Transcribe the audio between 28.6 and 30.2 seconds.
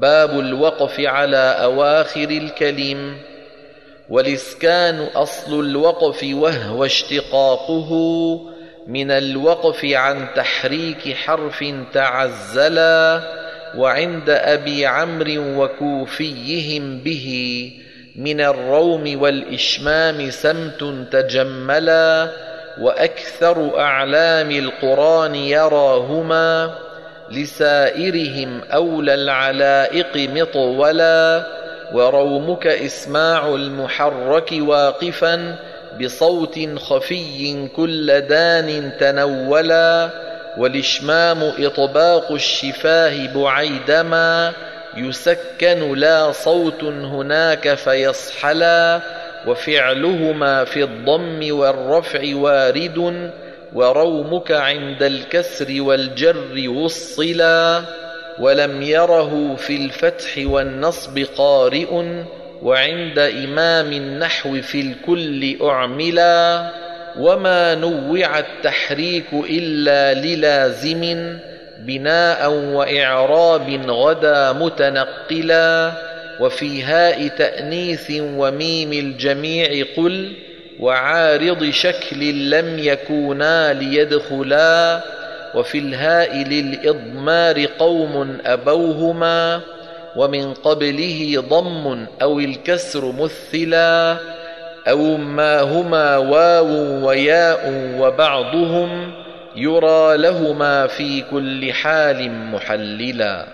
أولى العلائق